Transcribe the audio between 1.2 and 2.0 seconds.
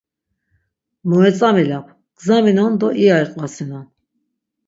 etzamilap!